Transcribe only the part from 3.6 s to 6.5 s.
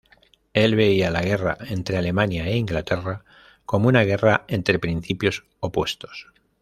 como una guerra entre principios opuestos.